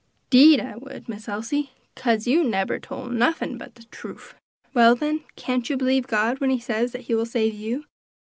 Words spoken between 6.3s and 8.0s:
when he says that he will save you?